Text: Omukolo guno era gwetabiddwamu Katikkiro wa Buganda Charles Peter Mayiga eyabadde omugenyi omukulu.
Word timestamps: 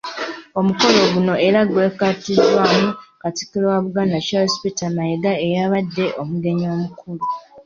Omukolo 0.59 0.99
guno 1.13 1.33
era 1.47 1.59
gwetabiddwamu 1.71 2.89
Katikkiro 3.21 3.65
wa 3.71 3.79
Buganda 3.85 4.17
Charles 4.27 4.55
Peter 4.61 4.89
Mayiga 4.95 5.31
eyabadde 5.45 6.05
omugenyi 6.21 6.65
omukulu. 6.75 7.23